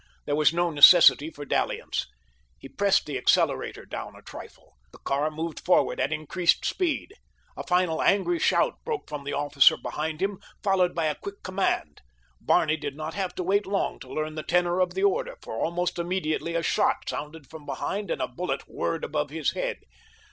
There 0.25 0.35
was 0.35 0.51
no 0.51 0.71
necessity 0.71 1.29
for 1.29 1.45
dalliance. 1.45 2.07
He 2.57 2.67
pressed 2.67 3.05
the 3.05 3.19
accelerator 3.19 3.85
down 3.85 4.15
a 4.15 4.23
trifle. 4.23 4.73
The 4.91 4.97
car 4.97 5.29
moved 5.29 5.59
forward 5.63 5.99
at 5.99 6.11
increased 6.11 6.65
speed. 6.65 7.13
A 7.55 7.61
final 7.67 8.01
angry 8.01 8.39
shout 8.39 8.83
broke 8.83 9.07
from 9.07 9.25
the 9.25 9.33
officer 9.33 9.77
behind 9.77 10.19
him, 10.19 10.39
followed 10.63 10.95
by 10.95 11.05
a 11.05 11.13
quick 11.21 11.43
command. 11.43 12.01
Barney 12.39 12.77
did 12.77 12.95
not 12.95 13.13
have 13.13 13.35
to 13.35 13.43
wait 13.43 13.67
long 13.67 13.99
to 13.99 14.11
learn 14.11 14.33
the 14.33 14.41
tenor 14.41 14.79
of 14.79 14.95
the 14.95 15.03
order, 15.03 15.35
for 15.39 15.53
almost 15.63 15.99
immediately 15.99 16.55
a 16.55 16.63
shot 16.63 17.07
sounded 17.07 17.47
from 17.47 17.67
behind 17.67 18.09
and 18.09 18.23
a 18.23 18.27
bullet 18.27 18.63
whirred 18.67 19.03
above 19.03 19.29
his 19.29 19.51
head. 19.51 19.81